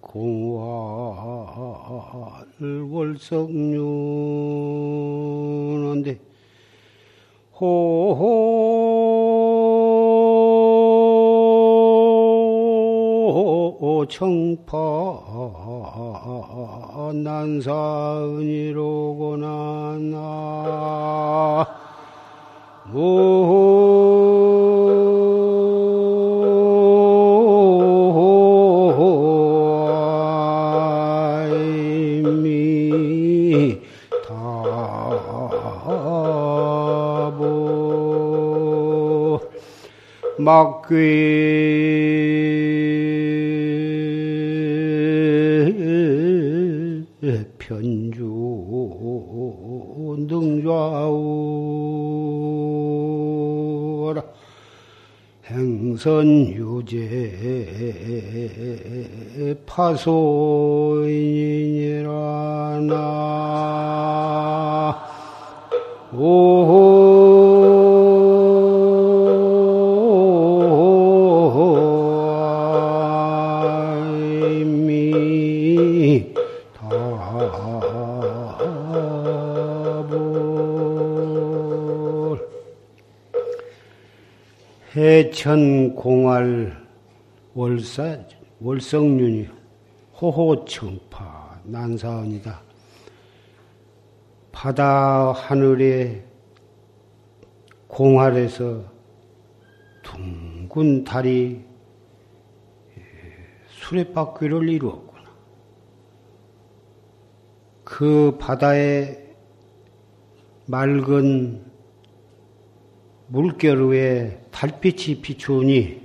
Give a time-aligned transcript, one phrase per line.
[0.00, 0.56] 공활
[2.90, 3.46] 월석륜인데
[7.54, 8.06] 호호
[14.10, 14.66] 청파
[17.14, 18.95] 난사은이로
[40.46, 41.85] 막귀
[56.06, 57.02] 선유제
[59.66, 61.00] 파소인이라
[62.86, 62.94] 나.
[66.14, 66.32] 오미
[76.72, 76.86] 다
[84.96, 86.74] 해천 공할
[87.52, 88.18] 월사
[88.60, 89.46] 월성륜이
[90.18, 92.62] 호호청파 난사원이다.
[94.52, 96.24] 바다 하늘에
[97.88, 98.84] 공활에서
[100.02, 101.62] 둥근 달이
[103.68, 105.24] 수레바퀴를 이루었구나.
[107.84, 109.34] 그 바다의
[110.64, 111.75] 맑은
[113.28, 116.00] 물결 위에 달빛이 비추니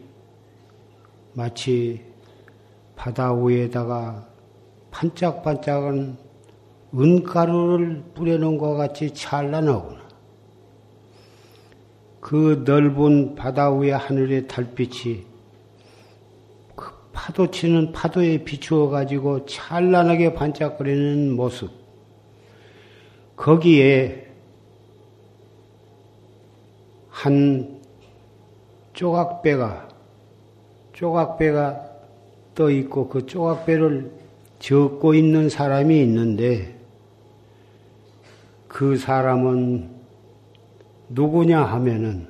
[1.33, 2.01] 마치
[2.95, 4.27] 바다 위에다가
[4.89, 6.17] 반짝반짝한
[6.93, 10.01] 은가루를 뿌려놓은 것 같이 찬란하구나.
[12.19, 15.25] 그 넓은 바다 위의 하늘의 달빛이
[16.75, 21.71] 그 파도 치는 파도에 비추어 가지고 찬란하게 반짝거리는 모습.
[23.35, 24.30] 거기에
[27.21, 27.79] 한
[28.93, 29.89] 조각배가
[30.93, 31.91] 조각배가
[32.55, 34.11] 떠 있고 그 조각배를
[34.57, 36.75] 적고 있는 사람이 있는데
[38.67, 39.91] 그 사람은
[41.09, 42.27] 누구냐 하면은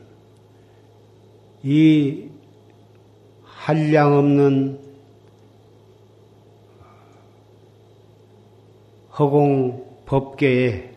[1.63, 2.27] 이
[3.45, 4.77] 한량 없는
[9.17, 10.91] 허공 법계에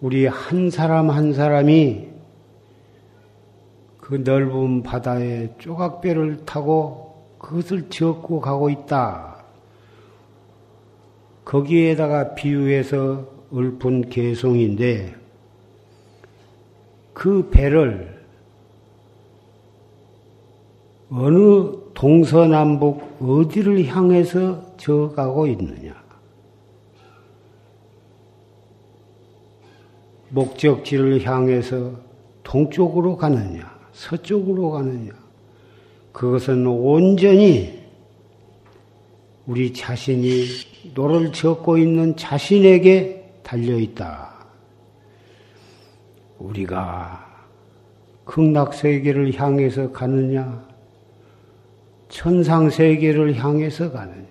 [0.00, 2.11] 우리 한 사람 한 사람이
[4.02, 9.44] 그 넓은 바다에 조각배를 타고 그것을 지었고 가고 있다.
[11.44, 13.24] 거기에다가 비유해서
[13.54, 15.14] 읊은 개송인데
[17.14, 18.26] 그 배를
[21.08, 25.94] 어느 동서남북 어디를 향해서 저어가고 있느냐.
[30.30, 31.92] 목적지를 향해서
[32.42, 35.12] 동쪽으로 가느냐, 서쪽으로 가느냐.
[36.12, 37.82] 그것은 온전히
[39.46, 40.46] 우리 자신이
[40.94, 44.32] 노를 젓고 있는 자신에게 달려있다.
[46.38, 47.26] 우리가
[48.24, 50.64] 극락세계를 향해서 가느냐,
[52.08, 54.26] 천상세계를 향해서 가느냐,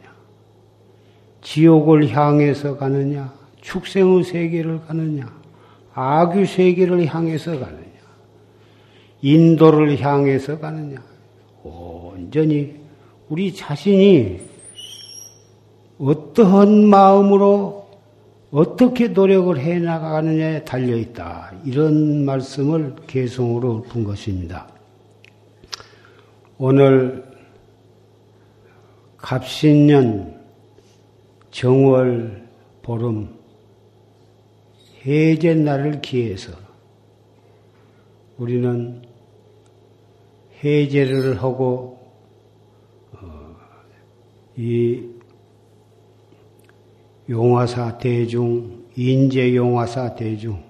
[1.42, 5.32] 지옥을 향해서 가느냐, 축생의 세계를 가느냐,
[5.94, 7.91] 악유 세계를 향해서 가느냐,
[9.22, 10.98] 인도를 향해서 가느냐,
[11.64, 12.76] 온전히
[13.30, 14.40] 우리 자신이
[16.00, 17.88] 어떠한 마음으로
[18.52, 21.54] 어떻게 노력을 해 나가느냐에 달려 있다.
[21.64, 24.68] 이런 말씀을 개성으로 푼 것입니다.
[26.58, 27.24] 오늘
[29.18, 30.42] 갑신년
[31.52, 32.48] 정월
[32.82, 33.30] 보름
[35.06, 36.52] 해제 날을 기해서
[38.38, 39.02] 우리는
[40.64, 42.00] 해제를 하고
[43.14, 43.56] 어,
[44.56, 45.04] 이
[47.30, 50.62] 용화사 대중, 인제 용화사 대중,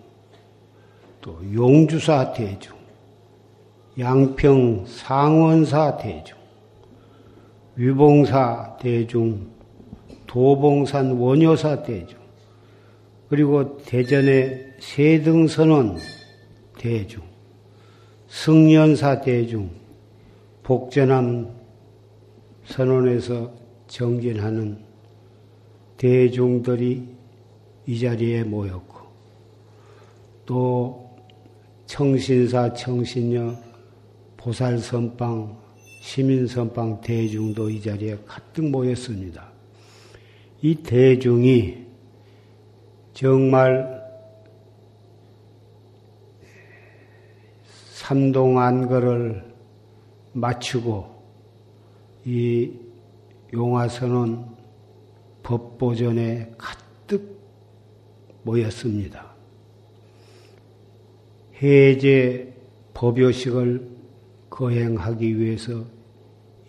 [1.20, 2.76] 또 용주사 대중,
[3.98, 6.38] 양평 상원사 대중,
[7.76, 9.50] 위봉사 대중,
[10.28, 12.20] 도봉산 원효사 대중,
[13.28, 15.98] 그리고 대전의 세등선원
[16.78, 17.24] 대중,
[18.28, 19.81] 승연사 대중,
[20.72, 21.54] 복전함
[22.64, 23.54] 선원에서
[23.88, 24.82] 정진하는
[25.98, 27.10] 대중들이
[27.86, 29.00] 이 자리에 모였고,
[30.46, 31.14] 또
[31.88, 33.54] 청신사, 청신녀,
[34.38, 35.60] 보살선방,
[36.04, 39.52] 시민선방 대중도 이 자리에 가득 모였습니다.
[40.62, 41.86] 이 대중이
[43.14, 44.02] 정말
[47.92, 49.51] 삼동 안거를
[50.34, 51.22] 마치고
[52.26, 52.72] 이
[53.54, 54.46] 용화선은
[55.44, 57.40] 법보전에 가득
[58.44, 59.36] 모였습니다.
[61.62, 62.54] 해제
[62.94, 63.90] 법요식을
[64.50, 65.86] 거행하기 위해서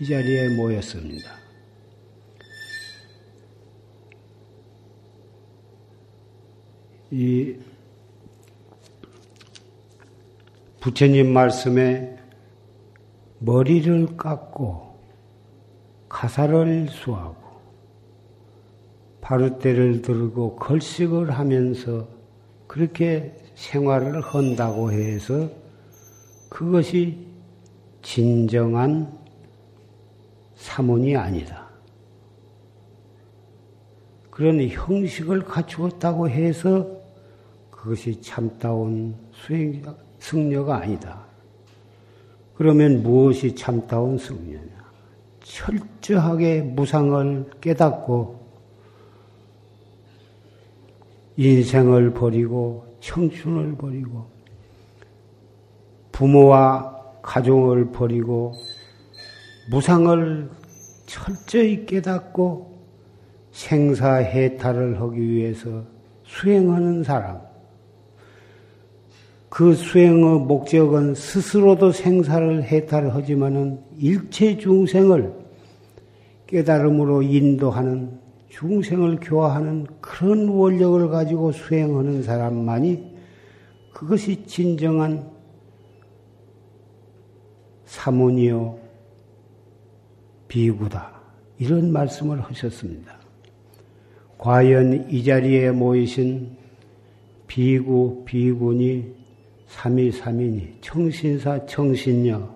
[0.01, 1.31] 이 자리에 모였습니다.
[7.11, 7.57] 이
[10.81, 12.22] 부처님 말씀에
[13.45, 14.93] 머리를 깎고
[16.09, 17.37] 가사를 수하고
[19.21, 22.07] 바루대를 들고 걸식을 하면서
[22.69, 25.49] 그렇게 생활을 한다고 해서
[26.49, 27.27] 그것이
[28.03, 29.13] 진정한
[30.55, 31.69] 사문이 아니다.
[34.31, 36.87] 그런 형식을 갖추었다고 해서
[37.71, 39.83] 그것이 참다운 수행,
[40.21, 41.32] 승려가 아니다.
[42.63, 44.71] 그러면 무엇이 참다운 승려냐?
[45.43, 48.41] 철저하게 무상을 깨닫고
[51.37, 54.27] 인생을 버리고 청춘을 버리고
[56.13, 58.53] 부모와 가족을 버리고
[59.69, 60.49] 무상을
[61.07, 62.79] 철저히 깨닫고
[63.51, 65.83] 생사해탈을 하기 위해서
[66.23, 67.41] 수행하는 사람.
[69.55, 75.31] 그 수행의 목적은 스스로도 생사를 해탈하지만은 일체 중생을
[76.47, 78.19] 깨달음으로 인도하는
[78.49, 83.15] 중생을 교화하는 그런 원력을 가지고 수행하는 사람만이
[83.93, 85.31] 그것이 진정한
[87.85, 88.79] 사문이요
[90.49, 91.13] 비구다.
[91.59, 93.19] 이런 말씀을 하셨습니다.
[94.39, 96.57] 과연 이 자리에 모이신
[97.47, 99.21] 비구, 비군이
[99.73, 102.47] 삼위, 삼인이 청신사, 청신녀,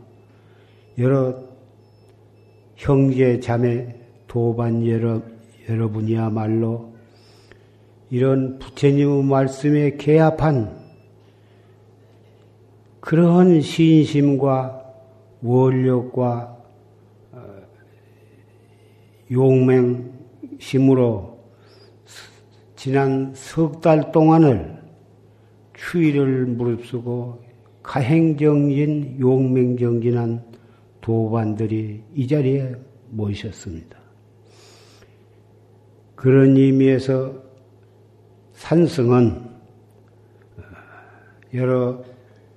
[0.99, 1.35] 여러
[2.77, 3.89] 형제, 자매,
[4.29, 5.23] 도반 여러
[5.69, 6.95] 여러분이야말로
[8.11, 10.77] 이런 부처님의 말씀에 개합한
[13.01, 14.85] 그러한 신심과
[15.43, 16.57] 원력과
[17.33, 17.41] 어,
[19.33, 20.77] 용맹심으로
[22.77, 24.86] 지난 석 달 동안을
[25.77, 27.45] 추위를 무릅쓰고
[27.83, 30.43] 가행정진, 용맹정진한
[31.01, 32.75] 도반들이 이 자리에
[33.11, 33.97] 모이셨습니다.
[36.17, 37.35] 그런 의미에서
[38.55, 39.31] 산성은
[40.57, 40.63] 어,
[41.55, 42.03] 여러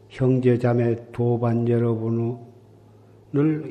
[0.08, 2.40] 형제자매 도반 여러분을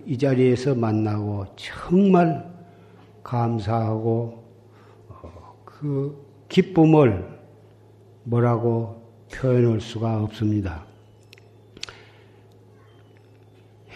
[0.06, 2.48] 이 자리에서 만나고 정말
[3.24, 4.44] 감사하고
[5.08, 7.26] 어, 그 기쁨을
[8.24, 10.86] 뭐라고 표현할 수가 없습니다.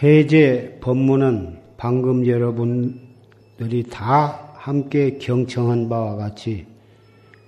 [0.02, 6.66] 해제 법문은 방금 여러분들이 다 함께 경청한 바와 같이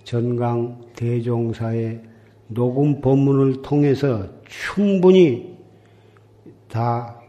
[0.04, 2.02] 전강 대종사의
[2.48, 5.56] 녹음 법문을 통해서 충분히
[6.68, 7.20] 다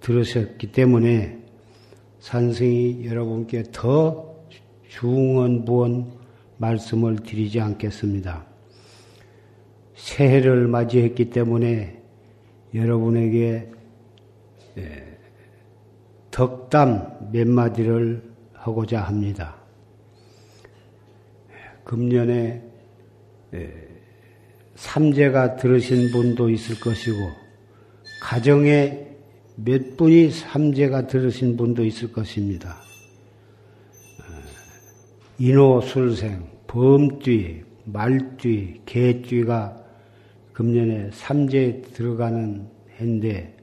[0.00, 1.38] 들으셨기 때문에
[2.20, 4.34] 산승이 여러분께 더
[4.88, 6.12] 중언부언
[6.58, 8.53] 말씀을 드리지 않겠습니다.
[9.94, 12.02] 새해를 맞이했기 때문에
[12.74, 13.70] 여러분에게
[14.78, 15.18] 예,
[16.30, 18.22] 덕담 몇 마디를
[18.52, 19.56] 하고자 합니다.
[21.84, 22.62] 금년에
[24.74, 27.16] 삼재가 들으신 분도 있을 것이고
[28.20, 29.06] 가정에
[29.56, 32.76] 몇 분이 삼재가 들으신 분도 있을 것입니다.
[35.38, 39.83] 인호술생, 범쥐, 말쥐, 개쥐가
[40.54, 42.66] 금년에 삼재에 들어가는
[42.98, 43.54] 해인데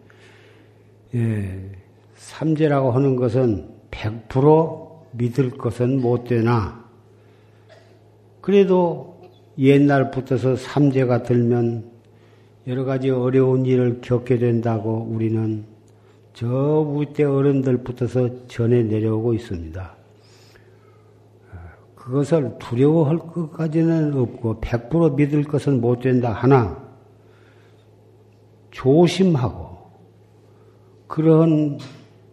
[1.16, 1.72] 예,
[2.16, 6.86] 삼재라고 하는 것은 100% 믿을 것은 못 되나
[8.42, 9.20] 그래도
[9.58, 11.90] 옛날부터서 삼재가 들면
[12.68, 15.66] 여러 가지 어려운 일을 겪게 된다고 우리는
[16.34, 20.01] 저 우때 어른들부터서 전해 내려오고 있습니다.
[22.12, 26.78] 그 그것을 두려워할 것까지는 없고 100% 믿을 것은 못 된다 하나
[28.72, 29.78] 조심하고
[31.08, 31.80] 그런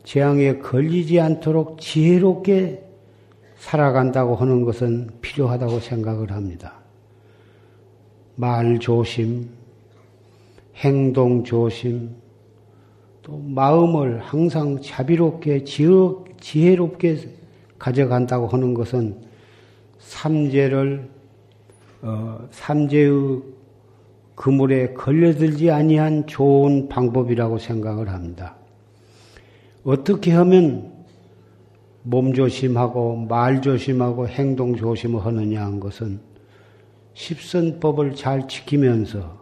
[0.02, 2.84] 재앙에 걸리지 않도록 지혜롭게
[3.58, 6.74] 살아간다고 하는 것은 필요하다고 생각을 합니다.
[8.34, 9.48] 말 조심,
[10.74, 12.16] 행동 조심,
[13.22, 17.30] 또 마음을 항상 자비롭게 지혜롭게
[17.78, 19.27] 가져간다고 하는 것은
[19.98, 21.08] 삼재를
[22.02, 23.42] 어, 삼재의
[24.34, 28.56] 그물에 걸려들지 아니한 좋은 방법이라고 생각을 합니다.
[29.82, 30.92] 어떻게 하면
[32.02, 36.20] 몸 조심하고 말 조심하고 행동 조심을 하느냐 한 것은
[37.14, 39.38] 십선법을 잘 지키면서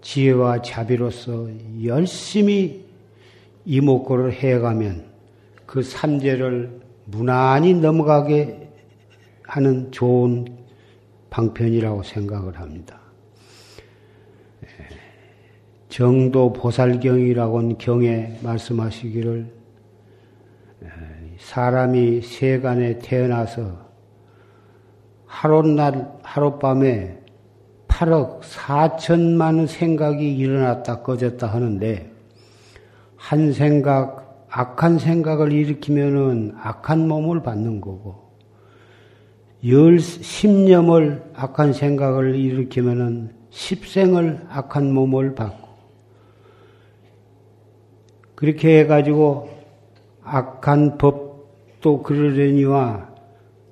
[0.00, 1.48] 지혜와 자비로서
[1.84, 2.84] 열심히
[3.64, 5.04] 이목구를 해가면
[5.64, 8.68] 그 삼재를 무난히 넘어가게
[9.46, 10.46] 하는 좋은
[11.30, 13.00] 방편이라고 생각을 합니다.
[15.88, 19.54] 정도 보살경이라고는 경에 말씀하시기를
[21.38, 23.86] 사람이 세간에 태어나서
[25.26, 27.18] 하룻날, 하룻밤에
[27.88, 32.10] 8억 4천만 생각이 일어났다 꺼졌다 하는데
[33.16, 38.25] 한 생각, 악한 생각을 일으키면은 악한 몸을 받는 거고
[39.68, 45.66] 열, 십념을 악한 생각을 일으키면은 십생을 악한 몸을 받고
[48.34, 49.48] 그렇게 해가지고
[50.22, 53.08] 악한 법도 그러려니와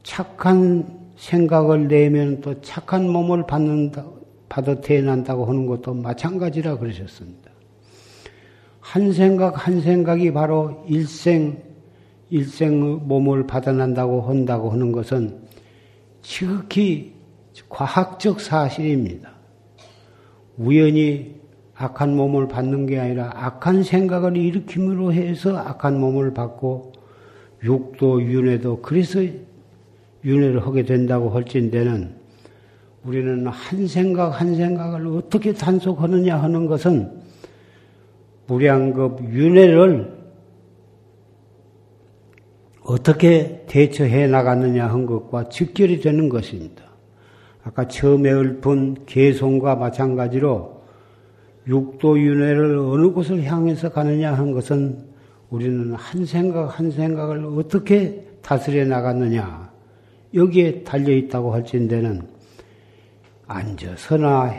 [0.02, 4.04] 착한 생각을 내면 또 착한 몸을 받는다,
[4.48, 7.50] 받아 태어난다고 하는 것도 마찬가지라 그러셨습니다.
[8.80, 11.62] 한 생각 한 생각이 바로 일생
[12.30, 15.43] 일생 몸을 받아난다고 한다고 하는 것은
[16.24, 17.12] 지극히
[17.68, 19.30] 과학적 사실입니다.
[20.56, 21.34] 우연히
[21.76, 26.92] 악한 몸을 받는 게 아니라 악한 생각을 일으킴으로 해서 악한 몸을 받고
[27.62, 29.20] 육도 윤회도 그래서
[30.24, 32.14] 윤회를 하게 된다고 할진대는
[33.04, 37.10] 우리는 한 생각 한 생각을 어떻게 단속하느냐 하는 것은
[38.46, 40.13] 무량급 윤회를
[42.84, 46.84] 어떻게 대처해 나갔느냐 한 것과 직결이 되는 것입니다.
[47.64, 50.82] 아까 처음에 읊은 개송과 마찬가지로
[51.66, 54.98] 육도 윤회를 어느 곳을 향해서 가느냐 한 것은
[55.48, 59.72] 우리는 한 생각 한 생각을 어떻게 다스려 나갔느냐
[60.34, 62.20] 여기에 달려 있다고 할진대는
[63.46, 64.52] 앉아서나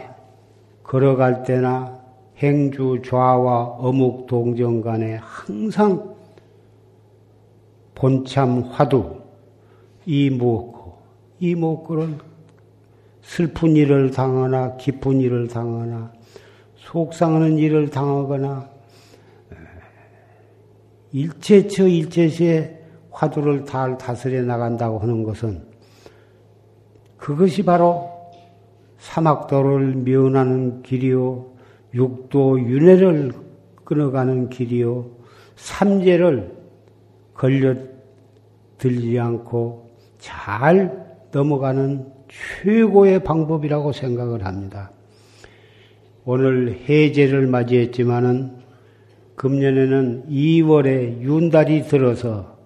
[0.82, 2.00] 걸어갈 때나
[2.38, 6.15] 행주 좌와 어묵 동정 간에 항상
[7.96, 9.22] 본참 화두
[10.06, 10.98] 이목고
[11.40, 12.18] 이목고를
[13.22, 16.14] 슬픈 일을 당하나 기쁜 일을 당하나
[16.76, 18.70] 속상하는 일을 당하거나
[21.12, 25.64] 일체처 일체시에 화두를 잘 다스려 나간다고 하는 것은
[27.18, 28.12] 그것이 바로
[28.98, 31.46] 사막도를 면하는 길이요,
[31.94, 33.32] 육도 윤회를
[33.84, 35.06] 끊어가는 길이요,
[35.56, 36.55] 삼재를
[37.36, 42.06] 걸려들지 않고 잘 넘어가는
[42.64, 44.92] 최고의 방법이라고 생각을 합니다.
[46.26, 48.58] 오늘 해제를 맞이했지만은
[49.36, 52.58] 금년에는 2월에 윤달이 들어서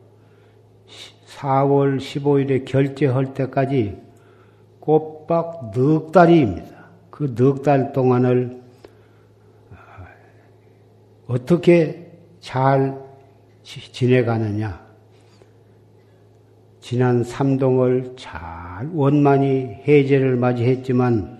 [1.37, 3.97] 4월 15일에 결제할 때까지
[4.79, 6.69] 꼬박 넉 달입니다.
[7.09, 8.61] 그 넉 달 동안을
[11.27, 12.97] 어떻게 잘
[13.63, 14.87] 지내가느냐.
[16.81, 21.39] 지난 삼동을 잘 원만히 해제를 맞이했지만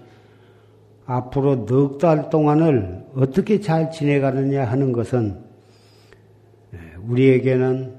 [1.05, 5.39] 앞으로 넉 달 동안을 어떻게 잘 지내가느냐 하는 것은
[7.07, 7.95] 우리에게는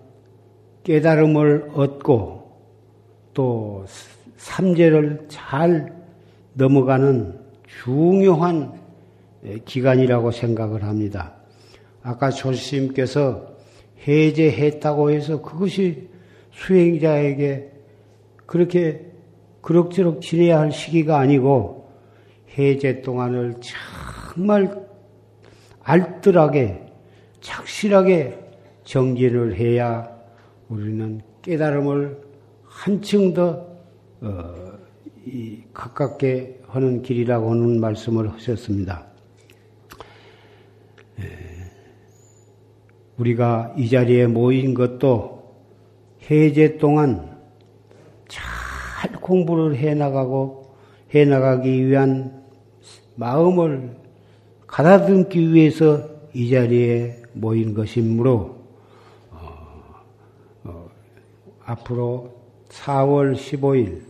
[0.84, 2.52] 깨달음을 얻고
[3.34, 3.84] 또
[4.36, 5.92] 삼재를 잘
[6.54, 7.38] 넘어가는
[7.82, 8.78] 중요한
[9.64, 11.32] 기간이라고 생각을 합니다.
[12.02, 13.49] 아까 조스님께서
[14.06, 16.08] 해제했다고 해서 그것이
[16.52, 17.70] 수행자에게
[18.46, 19.06] 그렇게
[19.60, 21.90] 그럭저럭 지내야 할 시기가 아니고
[22.56, 23.56] 해제 동안을
[24.34, 24.86] 정말
[25.82, 26.86] 알뜰하게
[27.40, 28.38] 착실하게
[28.84, 30.08] 정진을 해야
[30.68, 32.20] 우리는 깨달음을
[32.64, 33.66] 한층 더
[34.20, 34.54] 어,
[35.72, 39.09] 가깝게 하는 길이라고 하는 말씀을 하셨습니다.
[43.20, 45.54] 우리가 이 자리에 모인 것도
[46.30, 47.38] 해제 동안
[48.28, 50.74] 잘 공부를 해 나가고
[51.14, 52.42] 해 나가기 위한
[53.16, 53.96] 마음을
[54.66, 58.56] 가다듬기 위해서 이 자리에 모인 것이므로
[59.30, 60.02] 어,
[60.64, 60.88] 어,
[61.64, 62.32] 앞으로
[62.68, 64.02] 4월 15일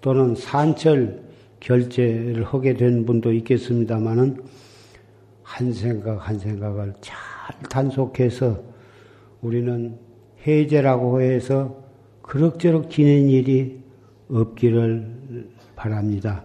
[0.00, 1.22] 또는 산철
[1.60, 4.42] 결제를 하게 된 분도 있겠습니다만은
[5.42, 7.29] 한 생각 한 생각을 잘
[7.68, 8.62] 단속해서
[9.42, 9.98] 우리는
[10.46, 11.82] 해제라고 해서
[12.22, 13.80] 그럭저럭 지낸 일이
[14.30, 16.44] 없기를 바랍니다.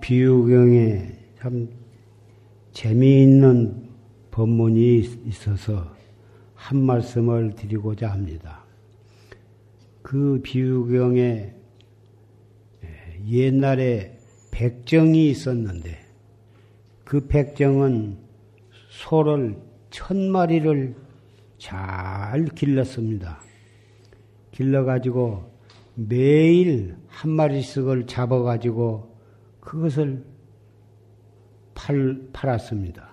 [0.00, 1.68] 비유경에 참
[2.72, 3.88] 재미있는
[4.30, 5.94] 법문이 있어서
[6.54, 8.64] 한 말씀을 드리고자 합니다.
[10.02, 11.54] 그 비유경에
[13.28, 14.18] 옛날에
[14.50, 15.98] 백정이 있었는데
[17.04, 18.18] 그 백정은
[18.88, 19.56] 소를
[19.90, 20.94] 천 마리를
[21.58, 23.40] 잘 길렀습니다.
[24.52, 25.50] 길러가지고
[25.94, 29.09] 매일 한 마리씩을 잡아가지고
[29.60, 30.24] 그것을
[31.74, 33.08] 팔, 팔았습니다.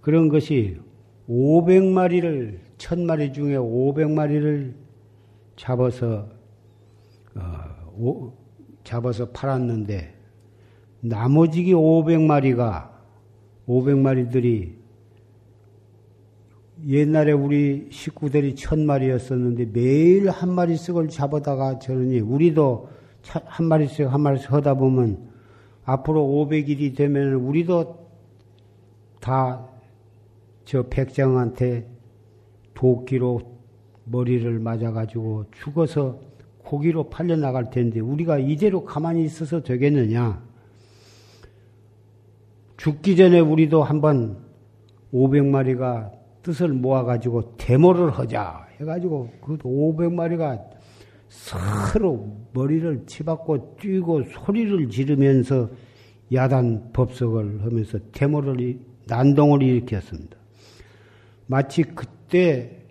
[0.00, 0.78] 그런 것이
[1.28, 4.74] 500마리를, 1000마리 중에 500마리를
[5.56, 6.28] 잡아서,
[7.34, 7.42] 어,
[7.96, 8.32] 오,
[8.82, 10.14] 잡아서 팔았는데,
[11.00, 12.90] 나머지 500마리가,
[13.68, 14.80] 500마리들이
[16.86, 22.88] 옛날에 우리 식구들이 천 마리였었는데 매일 한 마리씩을 잡아다가 저러니 우리도
[23.22, 25.29] 한 마리씩 한 마리씩 하다 보면
[25.84, 28.08] 앞으로 500일이 되면 우리도
[29.20, 29.70] 다
[30.70, 31.84] 저 백장한테
[32.74, 33.40] 도끼로
[34.04, 36.20] 머리를 맞아가지고 죽어서
[36.58, 40.40] 고기로 팔려 나갈 텐데 우리가 이대로 가만히 있어서 되겠느냐?
[42.76, 44.38] 죽기 전에 우리도 한번
[45.12, 46.12] 500마리가
[46.44, 50.70] 뜻을 모아가지고 데모를 하자 해가지고 그 500마리가
[51.30, 55.70] 서로 머리를 치받고 뛰고 소리를 지르면서
[56.32, 60.36] 야단 법석을 하면서 데모를 난동을 일으켰습니다.
[61.46, 62.82] 마치 그때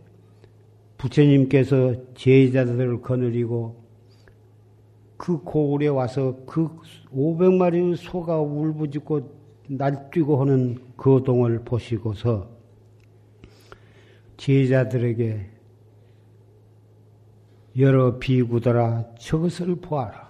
[0.97, 3.83] 부처님께서 제자들을 거느리고
[5.17, 6.69] 그 고을에 와서 그
[7.13, 12.49] 500마리 소가 울부짖고 날뛰고 하는 그 동을 보시고서
[14.37, 15.58] 제자들에게
[17.79, 20.29] 여러 비구더라 저것을 보아라.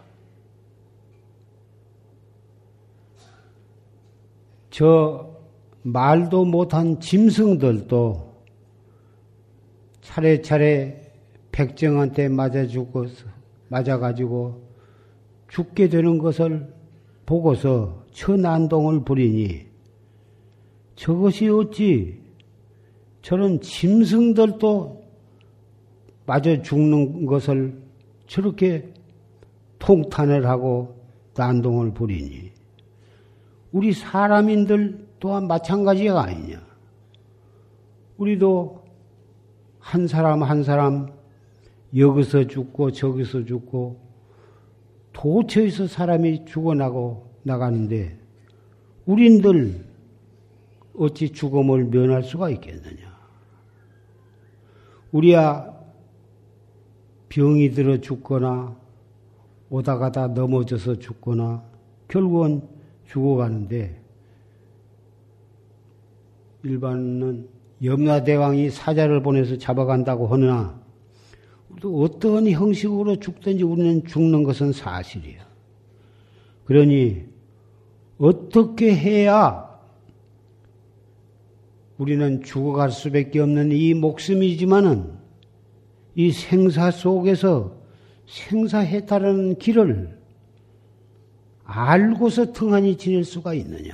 [4.69, 5.35] 저
[5.81, 8.29] 말도 못한 짐승들도
[10.01, 11.11] 차례차례
[11.51, 13.25] 백정한테 맞아 죽어서
[13.67, 14.69] 맞아가지고
[15.49, 16.71] 죽게 되는 것을
[17.25, 19.65] 보고서 천난동을 부리니
[20.95, 22.21] 저것이 어찌
[23.21, 24.98] 저런 짐승들도
[26.29, 27.81] 맞아 죽는 것을
[28.27, 28.93] 저렇게
[29.79, 31.03] 통탄을 하고
[31.35, 32.51] 난동을 부리니
[33.71, 36.61] 우리 사람인들 또한 마찬가지가 아니냐.
[38.17, 38.83] 우리도
[39.79, 41.11] 한 사람 한 사람
[41.97, 43.99] 여기서 죽고 저기서 죽고
[45.13, 48.19] 도처에서 사람이 죽어나고 나가는데
[49.07, 49.83] 우린들
[50.95, 53.17] 어찌 죽음을 면할 수가 있겠느냐.
[55.11, 55.78] 우리야
[57.29, 58.75] 병이 들어 죽거나
[59.69, 61.63] 오다 가다 넘어져서 죽거나
[62.07, 62.61] 결국은
[63.07, 64.01] 죽어가는데
[66.63, 67.47] 일반은
[67.83, 70.79] 염라대왕이 사자를 보내서 잡아간다고 하나
[71.79, 75.47] 또 어떤 형식으로 죽든지 우리는 죽는 것은 사실이야.
[76.65, 77.23] 그러니
[78.17, 79.69] 어떻게 해야
[81.97, 85.18] 우리는 죽어갈 수밖에 없는 이 목숨이지만은
[86.19, 87.77] 이 생사 속에서
[88.27, 90.19] 생사해탈하는 길을
[91.63, 93.93] 알고서 등한히 지낼 수가 있느냐.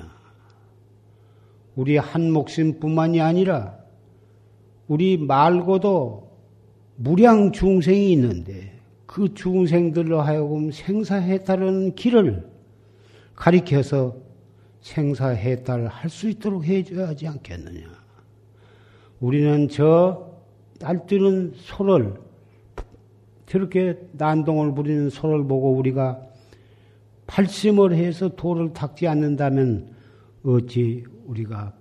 [1.75, 3.77] 우리 한 목숨뿐만이 아니라
[4.87, 6.31] 우리 말고도
[6.95, 8.73] 무량 중생이 있는데
[9.05, 12.49] 그 중생들로 하여금 생사해탈하는 길을
[13.35, 14.17] 가리켜서
[14.81, 17.85] 생사해탈을 할수 있도록 해줘야 하지 않겠느냐.
[19.19, 20.34] 우리는 저
[20.79, 22.15] 날뛰는 소를
[23.45, 26.21] 저렇게 난동을 부리는 소를 보고 우리가
[27.27, 29.93] 팔심을 해서 도를 닦지 않는다면
[30.43, 31.73] 어찌 우리가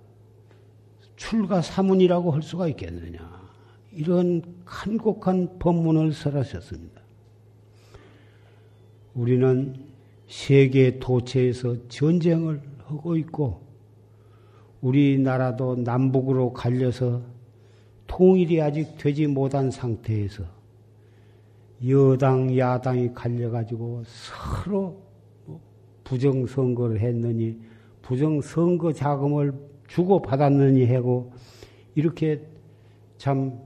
[1.15, 3.45] 출가 사문이라고 할 수가 있겠느냐.
[3.91, 7.01] 이런 간곡한 법문을 설하셨습니다.
[9.13, 9.75] 우리는
[10.27, 13.61] 세계 도처에서 전쟁을 하고 있고
[14.81, 17.21] 우리나라도 남북으로 갈려서
[18.07, 20.43] 통일이 아직 되지 못한 상태에서
[21.87, 25.01] 여당, 야당이 갈려가지고 서로
[25.45, 25.59] 뭐
[26.03, 27.59] 부정 선거를 했느니
[28.01, 29.53] 부정 선거 자금을
[29.87, 31.33] 주고 받았느니 하고
[31.95, 32.41] 이렇게
[33.17, 33.59] 참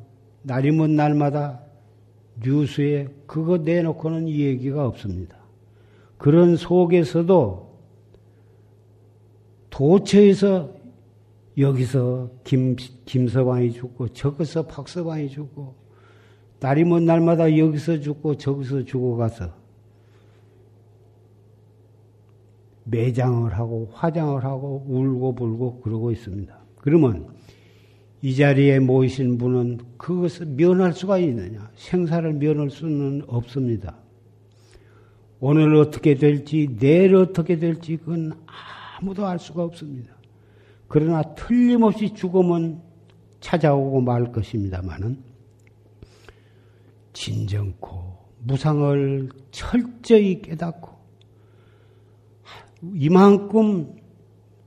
[0.43, 1.61] 날이면 날마다
[2.43, 5.37] 뉴스에 그거 내놓고는 얘기가 없습니다.
[6.17, 7.69] 그런 속에서도
[9.69, 10.73] 도처에서
[11.59, 15.75] 여기서 김, 김서방이 죽고 저기서 박서방이 죽고
[16.59, 19.53] 날이 먼 날마다 여기서 죽고 저기서 죽어가서
[22.85, 26.57] 매장을 하고 화장을 하고 울고 불고 그러고 있습니다.
[26.77, 27.27] 그러면
[28.21, 31.69] 이 자리에 모이신 분은 그것을 면할 수가 있느냐?
[31.75, 33.97] 생사를 면할 수는 없습니다.
[35.39, 38.33] 오늘 어떻게 될지, 내일 어떻게 될지, 그건
[38.99, 40.18] 아무도 알 수가 없습니다.
[40.89, 42.81] 그러나 틀림없이 죽음은
[43.39, 45.23] 찾아오고 말 것입니다만은,
[47.13, 50.89] 진정코 무상을 철저히 깨닫고,
[52.95, 53.95] 이만큼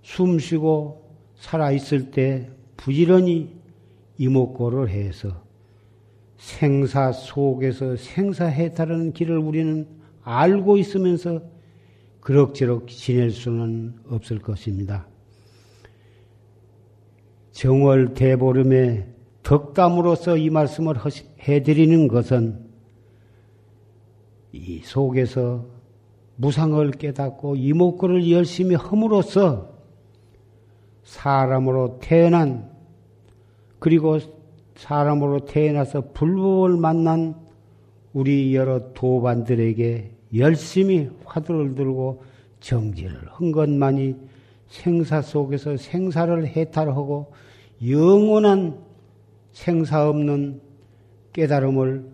[0.02, 3.54] 숨 쉬고 살아있을 때 부지런히
[4.18, 5.42] 이목고를 해서
[6.36, 9.88] 생사 속에서 생사해탈하는 길을 우리는
[10.22, 11.42] 알고 있으면서
[12.20, 15.08] 그럭저럭 지낼 수는 없을 것입니다.
[17.52, 19.06] 정월 대보름에
[19.42, 20.96] 덕담으로서 이 말씀을
[21.40, 22.58] 해드리는 것은
[24.52, 25.66] 이 속에서
[26.36, 29.72] 무상을 깨닫고 이목구를 열심히 함으로써
[31.04, 32.70] 사람으로 태어난
[33.78, 34.18] 그리고
[34.76, 37.34] 사람으로 태어나서 불법을 만난
[38.12, 42.22] 우리 여러 도반들에게 열심히 화두를 들고
[42.60, 44.16] 정지를 한 것만이
[44.72, 47.30] 생사 속에서 생사를 해탈하고
[47.86, 48.78] 영원한
[49.52, 50.62] 생사 없는
[51.34, 52.08] 깨달음을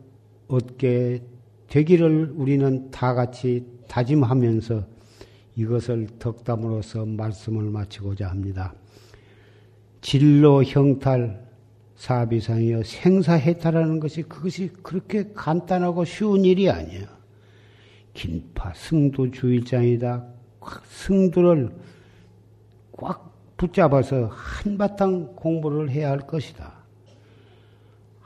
[0.48, 1.22] 얻게
[1.68, 4.84] 되기를 우리는 다 같이 다짐하면서
[5.54, 8.74] 이것을 덕담으로서 말씀을 마치고자 합니다.
[10.00, 11.46] 진로 형탈
[11.94, 17.06] 사비상이여 생사 해탈하는 것이 그것이 그렇게 간단하고 쉬운 일이 아니에요.
[18.14, 20.26] 긴파 승도 주일장이다.
[20.88, 21.70] 승도를
[22.98, 26.72] 꽉 붙잡아서 한바탕 공부를 해야 할 것이다.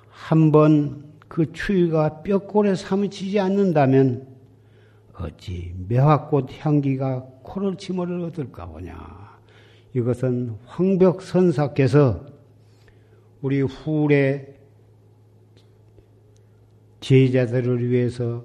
[0.08, 4.26] 한번 그 추위가 뼈골에 사무치지 않는다면
[5.14, 9.38] 어찌 매화꽃 향기가 코를 치모를 얻을까 보냐.
[9.94, 12.24] 이것은 황벽 선사께서
[13.42, 14.54] 우리 후래
[17.00, 18.44] 제자들을 위해서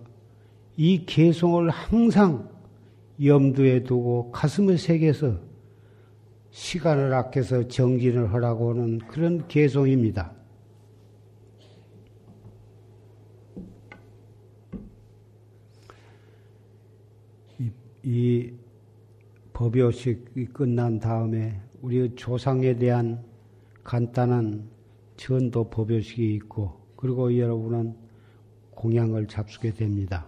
[0.75, 2.49] 이 개송을 항상
[3.23, 5.46] 염두에 두고 가슴을 새겨서
[6.51, 10.33] 시간을 아껴서 정진을 하라고 하는 그런 개송입니다.
[17.59, 17.71] 이,
[18.03, 18.53] 이
[19.53, 23.23] 법요식이 끝난 다음에 우리 조상에 대한
[23.83, 24.69] 간단한
[25.15, 27.95] 전도 법요식이 있고 그리고 여러분은
[28.71, 30.27] 공양을 잡수게 됩니다.